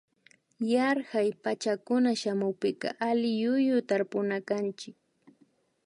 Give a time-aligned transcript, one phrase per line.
[0.71, 4.95] Yarkak pachacunan shamunpika alliyuyu tarpunakanchik